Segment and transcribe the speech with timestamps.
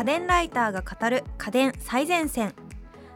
[0.00, 2.54] 家電ライターが語る家電最前線。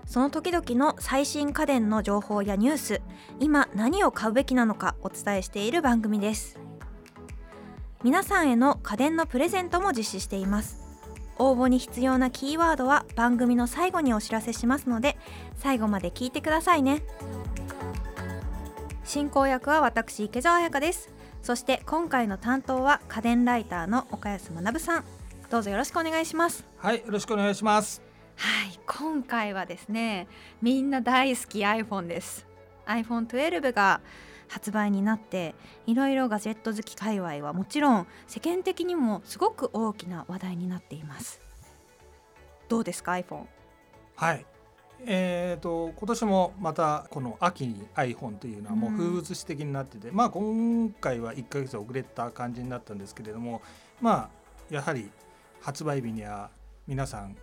[0.04, 3.00] その時々の最新家電の情報やニュース。
[3.40, 6.60] 今何を買うべきなのかお伝えしている番組です。
[8.02, 10.76] 皆さんへの家電のプレゼントも実施しています。
[11.38, 15.16] 応募に必要なキーワードは番組の最後にお知らせしますので
[15.56, 17.02] 最後まで聞いてくださいね。
[19.04, 21.08] 進行役は私池澤彩香です。
[21.42, 25.23] そして今回の担当は家電ライターの岡安学さん。
[25.50, 26.66] どうぞよろしくお願いします。
[26.78, 28.02] はいよろしくお願いします。
[28.36, 30.26] はい今回はですね
[30.60, 32.46] みんな大好き iPhone です。
[32.86, 34.00] iPhone12 が
[34.48, 35.54] 発売になって
[35.86, 41.40] いろいろガジェット好き界隈はもちろん世間的にもすごく大きな話題になっています。
[42.68, 43.44] どうですか iPhone
[44.16, 44.46] はい。
[45.06, 53.60] えーと、今年もまたこの秋に iPhone というのはもう風物詩的になってて、うん、まあ今回は1ヶ月遅れた感じになったんですけれども
[54.00, 54.30] ま
[54.70, 55.10] あやはり
[55.64, 56.50] 発売日には
[56.86, 57.34] 皆さん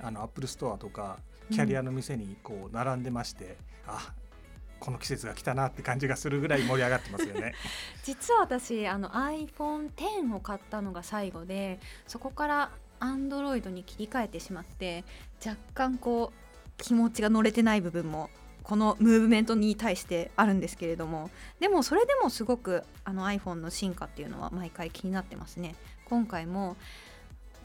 [0.00, 1.18] あのアップルストアとか
[1.52, 3.52] キャリアの店にこう並んでまして、うん、
[3.88, 4.14] あ
[4.80, 7.54] この季節が来たなって感じがするぐらい盛り上がってますよね。
[8.02, 15.04] 実は私あの iPhone10 を買ったのが最後でそこからアンドロイドに切り替えてしまって
[15.44, 18.30] 若干こう気持ちが乗れてない部分も
[18.62, 21.30] このムーブメントに対してあるんですけれども
[21.60, 25.74] でもそれでもすごくあの iPhone の進化っていうのは毎回気になってますね。
[26.06, 26.76] 今回も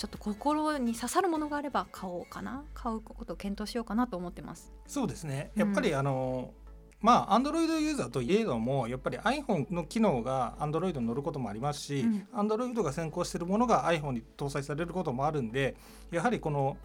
[0.01, 2.63] ちょっと心に刺さるものがあれば買おうかな。
[2.73, 4.73] 買うことを検討しようかなと思ってます。
[4.87, 5.51] そうですね。
[5.53, 15.75] やっぱりあの、うん、まあアンドロイドユーザーといえどもやっぱり iPhone の機能がアンドロイドに乗ることもありますし、アンドロイドが先行しているものが iPhone に搭載されることもあるんで
[16.09, 16.77] やはりこの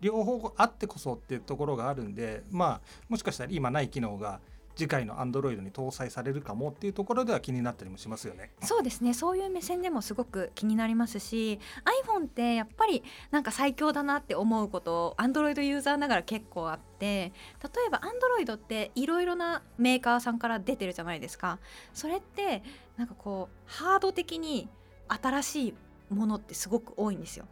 [0.00, 4.40] 両方あってこそっていうところがあるんでまあもしかしたら今ない機能が
[4.76, 8.50] 次回の Android に搭載されるかもっていうところでは気になったりもしますよね。
[8.62, 11.58] そうですねそういう目線でもすごく気になりますし
[12.06, 21.58] iPhone ってやっぱりなんか最強だなって思うこと Android ユーザーながら結構あって例えば Android っていろいろなメーカーさんから出てるじゃないですか。
[21.94, 22.62] それって
[22.98, 24.68] なんかこうハード的に
[25.08, 25.74] 新しい
[26.14, 27.46] ものってすごく多いんですよ。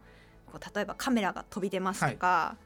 [0.45, 2.64] こう例えばカメラが飛び出ますとか、はい、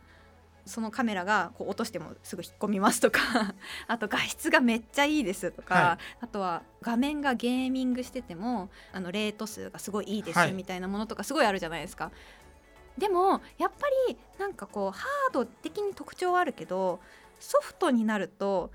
[0.69, 3.19] そのカメラがこう落としてもすぐ引っ込みますとか
[3.87, 12.05] あと画質がめっちゃいいですとか、はい、あとは画面がゲーミングしててもあのレート数がすごいいいですみたいなものとかすごいあるじゃないですか。
[12.05, 12.11] は
[12.97, 16.99] い、でもやっぱりなんかこうハード的に特徴はあるけど
[17.39, 18.71] ソフトになると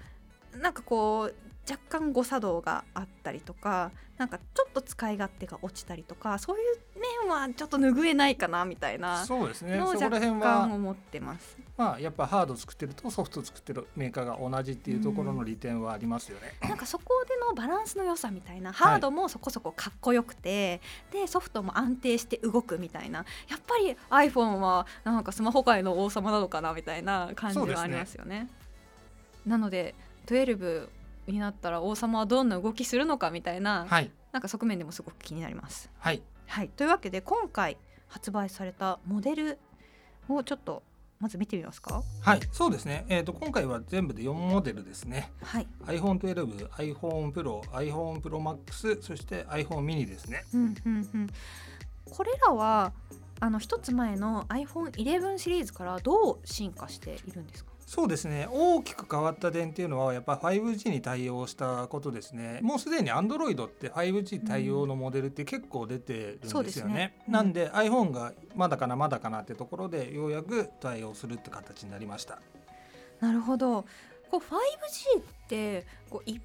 [0.52, 1.34] なんかこう
[1.70, 9.24] 若干誤作動があったりとかなんかちょっと使い勝手が落ちたりとかそういう面はちょっと拭えないかなみたいな。
[9.24, 9.78] そうですね。
[9.78, 11.56] そこら辺は思ってます。
[11.76, 18.72] まあやっぱハード作ってるとソフト作ってるメーカーが同じっていうところの利点はありますよね、うん、なんかそこでのバランスの良さみたいな。
[18.72, 20.80] ハードもそこそこかっこよくて、
[21.12, 23.24] はい、でソフトも安定して動くみたいな。
[23.48, 23.96] やっぱり
[24.30, 28.34] iPhone はなんかスマホ界の王様なのかなみたいな感じはありますよね。
[28.34, 28.48] ね。
[29.46, 29.94] なので
[30.26, 30.88] 12
[31.26, 35.90] になったら王様はどんな動きするのかみたいな、はい、なんか側面でもすごく気になります。
[35.98, 37.76] はい、はい、というわけで今回
[38.08, 39.58] 発売されたモデル
[40.28, 40.82] をちょっと
[41.20, 42.02] まず見てみますか？
[42.20, 43.06] はい、そうですね。
[43.08, 45.32] えっ、ー、と今回は全部で4モデルですね。
[45.42, 45.66] はい。
[45.86, 50.44] iPhone 12、iPhone Pro、iPhone Pro Max、そして iPhone mini ですね。
[50.52, 51.26] うんうんうん。
[52.04, 52.92] これらは
[53.40, 57.72] あの一つ前の iPhone 11シリーズからどう進化しているんですか？
[57.94, 58.48] そうですね。
[58.50, 62.58] 大きく変わった点っていうのはやっぱ 5G に対応したことですね。
[62.60, 66.94] もうすでに Android って 5G 対応のモデルって結構出てるんですよね。
[66.94, 67.22] ね。
[67.28, 72.40] うん、なんで iPhone がまだかなまだかなってところでようやく対応するって形になりました。
[73.20, 73.84] なるほど。
[74.28, 76.42] こう 5G ってこう一般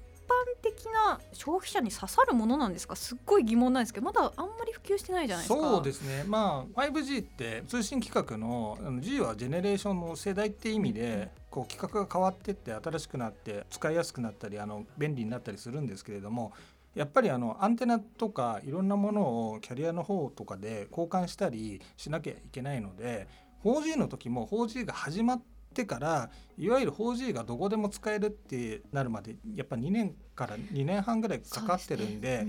[0.62, 2.94] 的な消費者に刺さるものなんですか？
[2.94, 5.68] すっごい疑問なんですけどまだあんまり普及してないじゃないですか。
[5.68, 6.22] そうですね。
[6.28, 16.52] まあ 5G って通信規格の G はジェネレーションの世代って意味で、こう規格が変わってって新しくなって使いやすくなったりあの便利になったりするんですけれども
[16.94, 23.28] やっぱりあのアンテナとかいろんなものをキャリアの方とかで交換したりしなきゃいけないので
[23.64, 25.42] 4G の時も 4G が始まっ
[25.74, 32.46] てからいわゆる 4G がどこでも使えるってなるまでやっぱ2年から2年半ぐらいかかってるんで。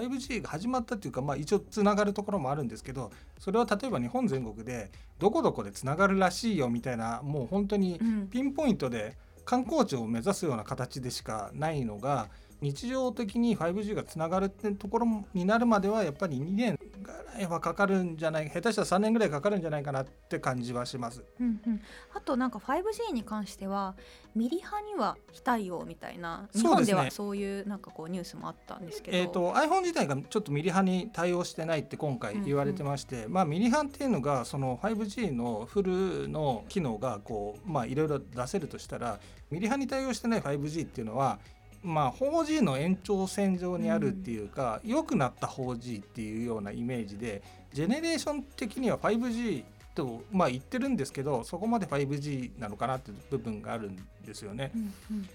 [0.00, 8.00] 5G が始まったっていうか、まあ、一応つながるところもあるんですけどそれは例えば日本全国でどこどこでつながるらしいよみたいなもう本当に
[8.30, 12.28] ピンポイントで観光地を目指すような形でしかないのが
[12.60, 21.22] 日常的に 5G がつながるってところになるまではやっぱり2年ぐらいはかかるんじゃない下手したら3年ぐらいかかるんじゃないかなって感じはします。
[21.40, 21.80] うんうん、
[22.14, 23.94] あとなんか 5G に関しては
[24.34, 39.20] ミリ波には非対応みたいな日本ではそういうなんかこうニュースもあったんですけど、えーと、iPhone 自体がちょっとミリ波に対応してないって今回言われてまして、うんうん、まあ、ミリ波っていうのがその 5G のフルの機能がこうまあいろいろ出せるとしたら
[39.50, 41.38] ミリ波に対応してない 5G っていうのは
[41.86, 47.42] まあ 4G の延長線上にあるっていうか、良、うん、くなった 4G っていうようなイメージで
[47.72, 54.72] ジェネレーション的には 5G とまあ言ってるんですけどそこまで 5G なのかなっていう部分があるんですよね。
[54.74, 55.28] うんうん、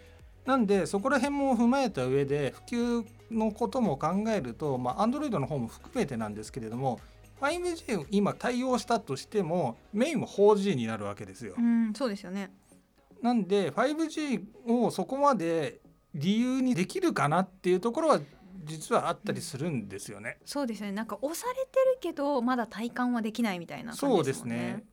[0.45, 6.99] なんでそこら辺も踏まえた上で普及のことも考えると、まあ、Android の方も含めてなんですけれども
[7.41, 11.55] 5G 今対応したとしてもメインは 4G になるわけですよ。
[11.57, 12.51] うん、そうですよね
[13.21, 15.79] なんで 5G をそこまで
[16.13, 18.19] 理由にできるかなっていうところは
[18.63, 20.37] 実はあったりするんですよね。
[20.45, 20.91] そうですね。
[20.91, 24.83] なんか押されてるけどまだ体感はできないみたいな、ね、そうですね。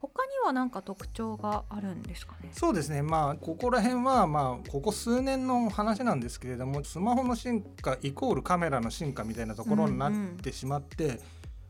[0.00, 2.50] 他には何か特徴があるんですかね？
[2.52, 3.02] そうですね。
[3.02, 11.04] まあここら辺はまあここ数年の話なんですけれども、スマホの進化イコールカメラの進化みたいなところになってしまって。
[11.04, 11.20] うんうん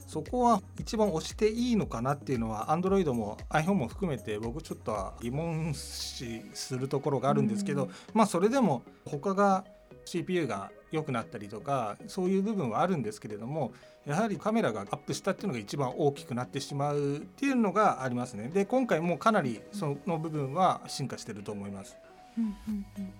[0.09, 9.67] そこは一番押していいのかなっていうのは Android も iPhone も含めて僕ちょっとは疑問視するところがあるんですけど、まあそれでも他が
[10.07, 13.75] CPU が良くなったりとかそういう部分はあるんですけれども
[14.07, 18.49] やはりカメラがアップしたっていうのが一番大きくなってしまうっていうのがありますね。
[18.49, 21.99] で今回もかなりその部分は進化してると思います。
[22.39, 23.13] うんうんうん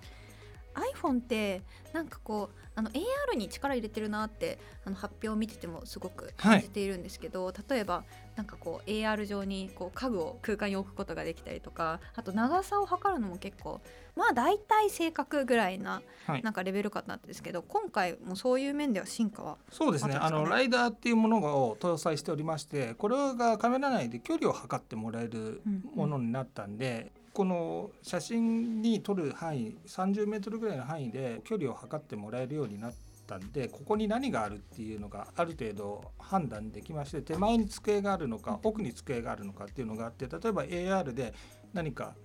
[0.73, 1.61] iPhone って
[1.93, 8.05] なんかこうあの AR に力入れてるなってあの発表を見ててもすごく感じているんですけど、はい、例えば
[8.37, 13.81] なんかこう AR 上にこう家具を空間に置くことができたりとかあと長さを測るのも結構
[14.15, 16.01] まあ大体正確ぐらいな,、
[16.41, 20.15] なんかレベル感なんですけど今回もそういう面では進化は、ね、そうですね。
[20.15, 25.61] あのライダーっていうものを搭載しておりましてこれがカメラ内で距離を測ってもらえる
[25.95, 32.93] ものになったんで、この写真に撮る範囲30メートルぐらいの範囲で距離を測ってもらえるようになっ
[33.27, 41.33] たんでここに何があるっていうのがある程度判断できまして手前に机があるのか奥に机があるのかっていうのがあって例えば AR で
[41.73, 42.15] 何か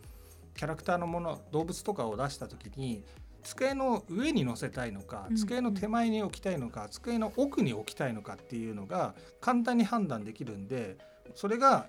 [0.57, 3.05] キャラクターのもの動物とかを出した時に
[3.43, 10.97] 机の上に乗せたいのか机の手前に置きたいのか机の奥に置きたいのかっていうのが簡単に判断できるんで
[11.35, 11.89] それが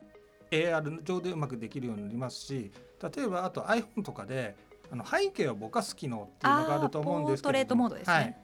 [0.52, 2.72] AR 上でうまくできるようになりますし
[3.16, 4.56] 例えばあと iPhone とかで
[4.92, 8.38] あの背景をぼかす機能っていうのがあると思うんですけども、ね、はい、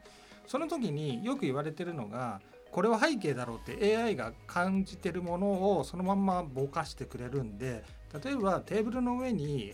[0.47, 7.83] その時によく言われてるのがこれは背景だろうって AI が感じてるものをそのまんまぼかしてくれるんで
[8.23, 9.73] 例えばテーブルの上に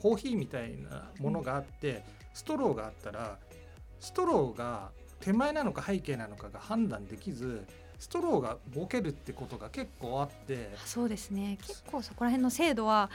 [0.00, 3.38] コーヒーみたいなものがあって、ストローがあったら
[4.00, 7.66] ストローが手前なのか背景なのかが判断できず
[7.98, 10.70] ストローがボケるってことが結構あって。
[10.84, 11.58] そうですね。
[11.60, 13.10] 結構そこら辺の精度は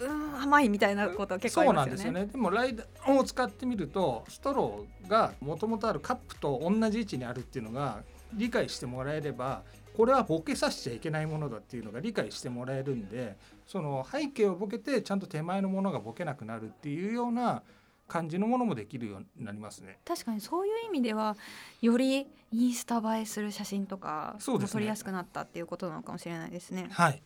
[0.00, 2.02] うん甘いみたいなこと結構ありますよね。
[2.02, 2.32] そうなんですよね。
[2.32, 8.02] でもライダーを使ってみるとストローがもともとあるカップと同じ位置にあるっていうのが
[8.32, 9.62] 理解してもらえれば
[9.96, 13.36] これはボケさせちゃいけないものだっていうのが理解してもらえるんで
[13.66, 17.62] その背景をボケてちゃんと手前のものがボケなくなるっていうような
[18.08, 19.98] 感じのものもできるようになりますね。
[20.04, 21.36] 確かにそういう意味では
[21.80, 22.26] より
[22.56, 26.86] インスタ映えする写真とかも撮りやすくなったっていうことなのかもしれないですね。
[26.90, 27.22] はい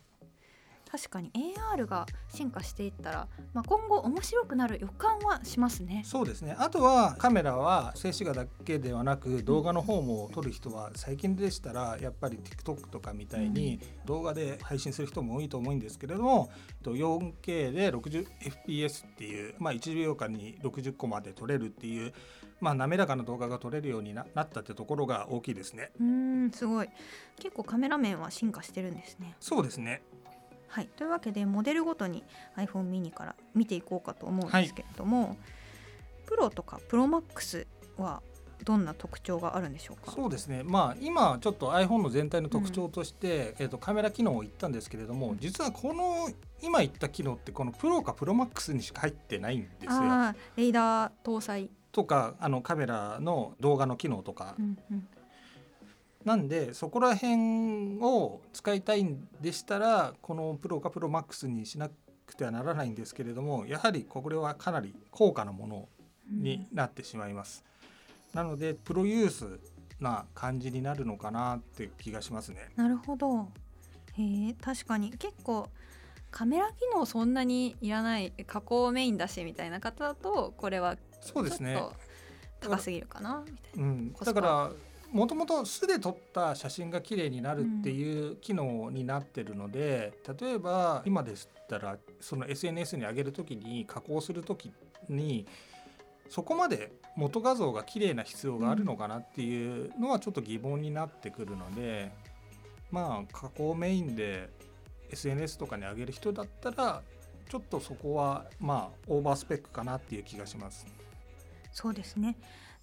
[0.91, 1.31] 確かに
[1.77, 6.03] AR が進化していったら、まあ、今後面白くなる予感はしますね。
[6.05, 6.57] そうですね。
[6.59, 16.51] あとはカメラは静止画だけではなく動画の方も撮る人は最近でしたらやっぱり TikTok とかみたいに動画で配信する人も多いと思うんですけれども
[16.83, 22.13] 4K で 60fps っていう、まあ、1秒間に60個まで撮れるっていう
[22.61, 25.93] まあ、滑らかな動画が撮れるようになったってところが大きいですね。
[26.01, 26.89] うんすごい。
[27.39, 29.37] 結構カメラ面は進化してるんですね。
[29.39, 30.03] そうですね
[30.69, 32.23] はい、というわけでモデルごとに
[32.57, 35.37] iPhone mini から見ていこうかと思うんですけれども、はい、
[36.27, 38.23] プロとかプロマックスは
[38.65, 40.13] どんな特徴があるんでしょうか？
[40.13, 46.29] そうですね、まあ、今ちょっと iPhone の全体の特徴として、うん、えーと、カメラ機能を言ったんですけれども実はこの
[46.63, 49.91] 今言った機能ってこのプロかプロマックスにしか入ってないんですよ。
[50.57, 51.71] レーダー搭載。
[51.91, 55.09] とかあのカメラの動画の機能とか、うんうん、
[56.29, 61.89] なんでそこら辺を使いたいんでしたらこのプロかプロマックスにしな
[62.27, 65.89] くてはならないんですけれどもやはりこれはかなり高価なもの
[66.31, 67.65] になってしまいます。
[68.35, 69.59] うん、なのでプロユース
[70.01, 72.69] な感じになるのかなって気がしますね。
[72.77, 73.49] なるほど
[74.13, 75.67] へえ確かに結構
[76.31, 81.83] カメラ機能そんなにいらない加工メインだしみたいな方だとこれはそうですね
[82.61, 83.89] 高すぎるかなみたいな。
[83.89, 84.71] うん、だから
[85.11, 94.73] もともと素で撮った写真が綺麗になるっていう機能になってるので、例えば今でしたらその SNS に上げる時に加工する時
[95.09, 95.47] に
[96.29, 102.13] そこまで元画像が綺麗な必要があるのかなっていうのはちょっと疑問になってくるので、
[102.91, 104.51] まあ加工メインで
[105.11, 107.03] SNS とかに上げる人だったら
[107.49, 110.87] ちょっとそこはまあオーバースペックかなっていう気がします。
[111.73, 112.37] そうですね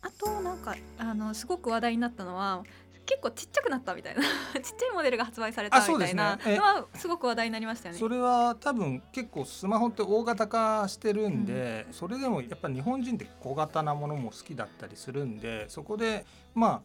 [0.06, 2.64] あとなんかあのすごく話題になったのは
[3.08, 4.30] 結構ちっちゃくなったみたいな ちっ
[4.62, 8.08] ちゃいモデルが発売されたみたいなえのはすごく話題になりましたよねそ。
[8.08, 16.82] れは多分結構スマホって大型化してるんで、それでもやっぱ日本人って小型なものも好きだったりするんでそこでま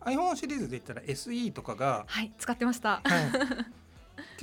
[0.00, 3.02] あ iPhone シリーズで言ったら SE とかが、はい使ってました。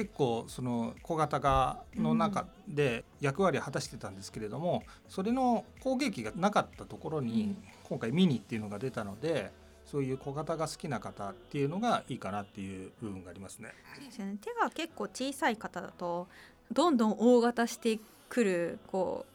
[0.01, 7.57] 結構その小型化の中で役割を果たしてたんですけれども、それの攻撃がなかったところに、うん
[7.91, 9.51] 今回ミニっていうのが出たので
[9.85, 13.73] そういう小型が好きな方っていうのがいいかなっていう部分がありますね。
[13.93, 16.29] そうですよね、手が結構小さい方だと
[16.71, 19.25] どんどん大型してくるこ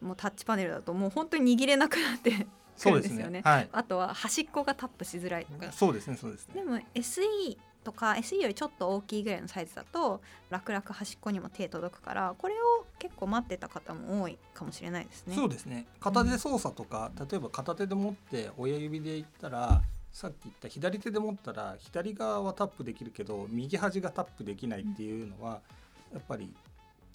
[0.00, 3.30] うもうタッチパネルだともう本当に握れなくなってくそるんですよね。
[3.30, 3.42] ね。
[3.44, 3.68] はい。
[3.70, 5.70] あとは端っこがタップしづらいとか。
[5.72, 6.16] そうですね。
[6.16, 6.54] そうですね。
[6.54, 10.20] でも SE とか SE よりちょっと大きいぐらいのサイズだと
[10.50, 15.34] 楽々端っこにも手届くからこれを結構待ってた方も多いかもしれないですね。
[15.34, 15.86] そうですね。
[16.00, 19.82] 片手操作とか、例えば片手で持って親指でいったら
[20.12, 25.60] さっき言った左手で持ったら左側はタップできるけど右端がタップできないっていうのは、
[26.12, 26.52] やっぱり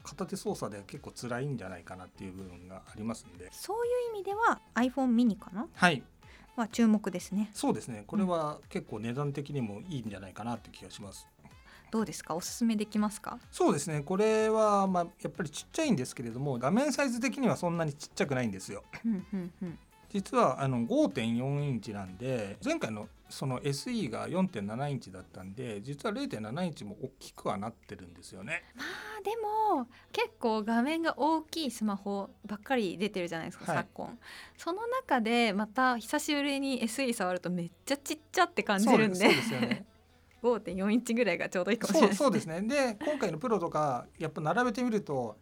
[0.04, 3.50] 片手操作では結構辛いんじゃないかなっていう部分がありますんで。
[3.52, 5.68] そういう意味では iPhone mini かな？
[5.74, 6.04] はい
[6.56, 7.50] は注目ですね。
[7.54, 11.28] そうですねこれは結構値段的にもいいんじゃないかなって気がします。
[11.92, 12.36] どうですか？
[12.36, 13.40] おすすめできますか？
[13.52, 18.84] そうですねこれはまあやっぱりちっちゃいんですけれども画面サイズ的にはそんなにちっちゃくないんですよ。
[19.06, 19.80] うんうんうん
[20.16, 28.64] 実はあの5.4インチなんで前回のその SE が4.7インチだったんで実は0.7インチも大きくはなってるんですよね。
[28.78, 29.32] まあで
[29.76, 34.18] も結構画面が大きいスマホばっかり出てるじゃないですか、はい昨今
[34.58, 39.86] その中でまた久しぶりに SE 触るとめっちゃちっちゃって感じるんでそうですよね。
[40.42, 42.62] 5.4インチぐらいがちょうどいいかもしれないそうそうですね。
[42.62, 45.36] で今回のプロとかやっぱ並べてみると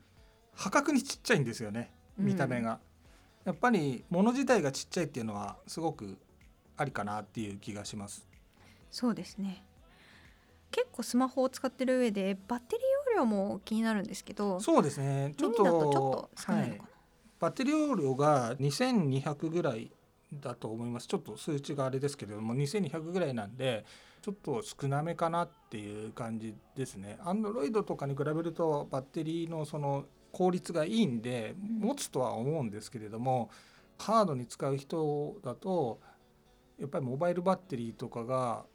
[0.55, 2.79] 破格にちっちゃいんですよね見た目が。
[3.45, 6.17] やっぱり物自体がちっちゃいっていうのはすごく
[6.77, 8.25] ありかなっていう気がします。
[8.89, 9.63] そうですね。
[10.71, 15.33] 結構スマホを使ってる上でバッテリー容量も気になるんですけどそうですね。
[15.37, 16.89] ちょっとちょっとと少ないのかな、
[17.39, 19.91] バッテリー容量が2200ぐらい
[20.33, 21.07] だと思います。
[21.07, 23.85] ちょっと数値があれですけれども2200ぐらいなんで
[24.23, 27.19] ちょっと少なめかなっていう感じですね。
[27.21, 33.49] Android とかに比べるとバッテリーのその効率がいいんでうん持つとは思うんですけれども
[33.97, 35.99] ハードに使う人だと
[36.79, 38.65] やっぱりモバイルバッテリーとかが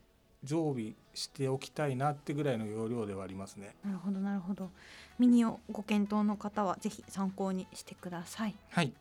[0.44, 3.74] 常備しておきたいなってぐらいの容量ではありますね。
[3.84, 4.70] なるほどなるほど。
[5.18, 8.54] ミニをご検討の方はぜひ参考にしてください。
[8.70, 8.94] はい。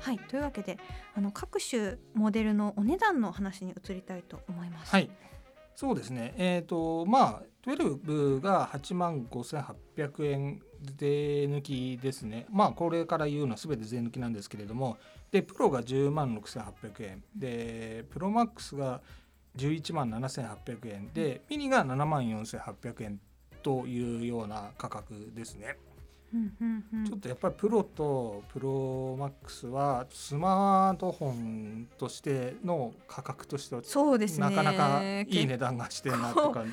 [0.00, 0.18] はい。
[0.18, 0.78] というわけで
[1.14, 4.92] あの各種モデルのお値段の話に移りたいと思います。
[4.92, 5.10] はい、
[5.74, 6.34] そうですね。
[6.36, 10.60] えっ、とまあ12が8万5800円
[10.98, 12.46] 税抜きですね。
[12.50, 14.98] まあこれから言うのは全て税抜きなんですけれども、
[15.30, 19.00] でプロが10万6800円、でプロマックスが
[19.56, 23.20] 11万7800円で、ミニが7万4800円
[23.62, 25.76] というような価格ですね。
[27.06, 34.48] ちょっとやっぱりプロとプロマックスはスマートフォンとしての価格としてはそうですね。
[34.48, 36.72] なかなかいい値段がしてるなって感じ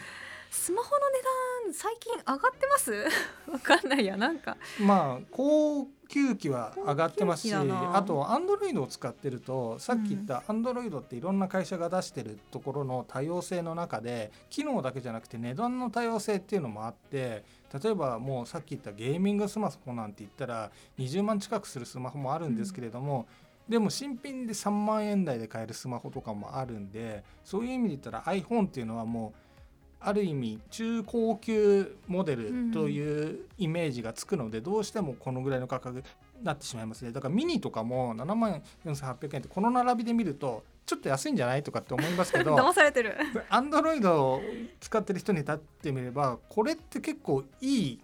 [0.49, 1.21] スマホの値
[1.58, 2.91] 段最近上がってます？
[3.51, 4.57] わかんないやなんか。
[4.79, 17.43] まあ高級機は上がってますしあとアンドロイドを使ってるとさっき言ったアンドロイドっていろんな会社が出してるところの多様性の中で機能だけじゃなくて値段の多様性っていうのもあって
[17.83, 23.27] 例えばもうさっき言ったゲーミングスマホなんて言ったら20万近くするスマホもあるんですけれども、
[23.67, 29.48] でも新品で3万円台で買えるスマホとかもあるんでそういう意味で言ったら iPhone っていうのはもう
[30.01, 36.03] ある意味中高級モデルというイメージがつくので、どうしてもこのぐらいの価格に
[36.43, 43.15] なってしまいますねだからミニとかも7万4800円ってこの並びで見るとちょっと安いんじゃないとかって思いますけど 騙されてる。
[43.49, 44.41] アンドロイドを
[44.79, 47.99] 使ってる人に立ってみればこれって結構いい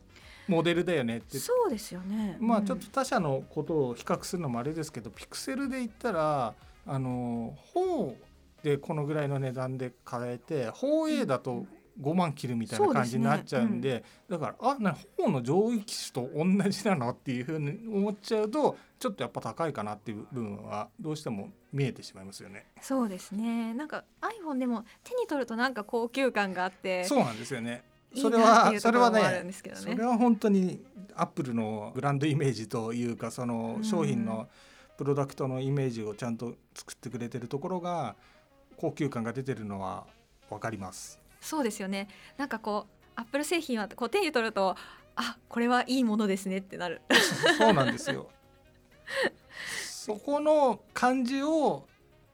[0.47, 2.37] モデルだよねってそうですよね。
[2.39, 6.53] まあうんちょっと他社のことを比較するのもあれですけど、ピクセルで言ったら
[6.85, 8.15] あの4
[8.61, 11.65] でこのぐらいの値段で買えて 4A だと
[12.01, 22.65] 5万切るみたいな感じになっちゃうんで、ねうん、だからあな方の上位機種と同じなのっていうふうに思っちゃうとちょっとやっぱ高いかなっていう部分はどうしても見えてしまいますよね。
[22.81, 27.83] そうですねなんか iPhone でも手に取るとなんか高級感があってそうなんですよね。
[28.15, 30.81] それはそれはねそれは本当に
[31.15, 34.47] アップルのブランドイメージというかその商品の
[34.97, 38.15] プロダクトのイメージをちゃんと作ってくれてるところが
[38.77, 40.05] 高級感が出てるのは
[40.49, 41.24] 分かります。
[41.45, 42.07] そうですよね。
[42.37, 44.75] なんかこうアップル製品はこう手に取ると
[45.15, 47.01] あこれはいいものですねってなる。
[47.57, 48.29] そうなんですよ。
[49.85, 51.87] そこの感じを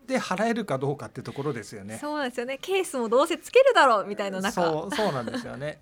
[0.07, 1.97] で払えるかどうかってところですよね。
[1.99, 2.57] そうですよね。
[2.61, 4.63] ケースもどうせつけるだろうみたいな中。
[4.63, 5.79] そうそうなんですよね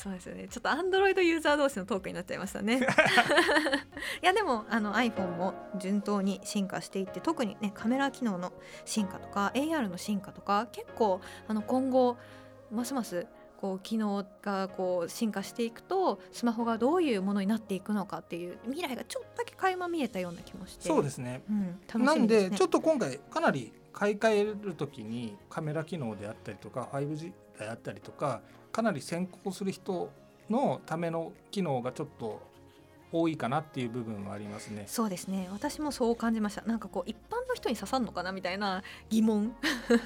[0.00, 0.48] そうですよね。
[0.48, 2.80] ちょっとアンドロイドユーザー同士のトークになっちゃいましたね。
[4.22, 8.54] いやでもあの iPhone も順当に進化していって特にねカメラ機能の
[8.86, 12.16] 進化とか AR の進化とか結構あの今後
[12.70, 13.26] ますます
[13.60, 20.88] こう機能がこう進化していくとスマホがどういうものになっていくのかっていう未来がちょっとだけ垣間見えたような気もして。
[20.88, 22.04] そうですね,、うん、楽しみですね。
[22.06, 28.40] なんでちょっと今回かなり買い替える時にカメラ機能であったりとか 5G であったりとか
[28.72, 30.10] かなり先行する人
[30.48, 32.40] のための機能がちょっと
[33.12, 34.84] 多いかなっていう部分はありますね。
[34.86, 35.48] そうですね。
[35.50, 36.62] 私もそう感じました。
[36.62, 39.54] なんかこう一般の人に刺さるのかなみたいな疑問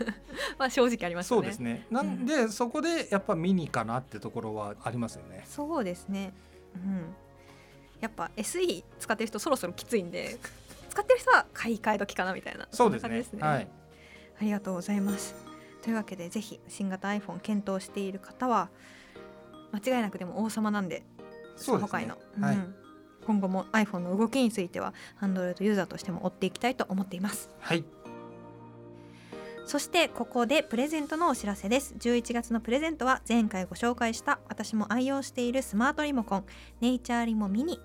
[0.58, 1.36] は正直ありますね。
[1.36, 1.86] そうですね。
[1.90, 5.44] なんで、うん、そこでやっぱミニかなってところはありますよね。
[5.46, 6.32] そうですね。
[6.74, 7.14] うん。
[8.00, 10.38] やっぱ SE 使ってる人そろそろきついんで、
[10.88, 12.68] 使ってる人は買い替え時かなみたいな。
[12.70, 13.22] そうですね。
[13.22, 13.68] すねはい。
[14.40, 15.43] ありがとうございます。
[15.84, 18.70] というわけでぜひ新型 iPhone 検討している方は
[19.70, 21.02] 間違いなくでも王様なんで
[21.56, 22.58] スマホ界の、はい、
[23.26, 27.50] 今後も iPhone の動きについては Android ユーザーとしても追っていきたいと思っています。
[27.60, 27.84] はい。
[29.66, 31.94] そしてここでプレゼントのお知らせです。
[31.98, 36.44] 11月のプレゼントは前回ご紹介した私も愛用しているスマートリモコン
[36.80, 37.78] ネイチャーリモミニ。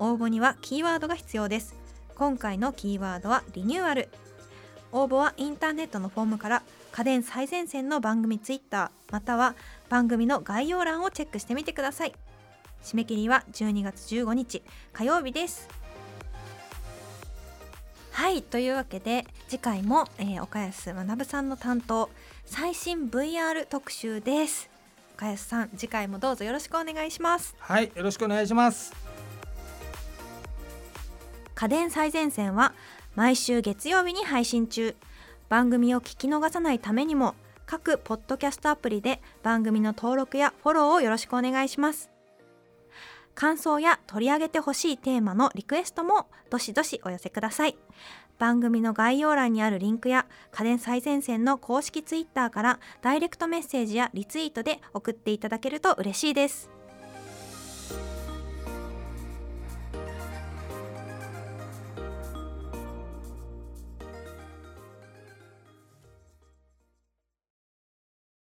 [0.00, 1.76] 応募にはキーワードが必要です。
[2.16, 4.08] 今回のキーワードはリニューアル。
[4.92, 9.54] 応募はインターネットのフォームから家電最前線の番組ツイッターまたは
[9.88, 12.14] 番組の概要欄をチェックしてみてください。
[12.82, 15.68] 締め切りは12月15日火曜日です。
[18.12, 22.10] はいというわけで次回も、えー、岡安学さんの担当
[22.44, 24.68] 最新 VR 特集です。
[25.16, 27.54] 岡安さん次回もどうぞよろしくお願いします。
[27.58, 28.92] はいよろしくお願いします。
[31.54, 32.72] 家電最前線は
[33.14, 34.96] 毎週月曜日に配信中
[35.50, 37.34] 番組を聞き逃さないためにも
[37.66, 42.08] 各ポッドキャストアプリで番組の登録やフォローをよろしくお願いします。
[43.34, 47.76] 感想や取り上げてほしいテーマのリクエストもどしどしお寄せください。
[48.38, 56.70] 番組の概要欄にあるリンクや家電最前線の公式ツイッターからダイレクトメッセージやリツイートで送っていただけると嬉しいです。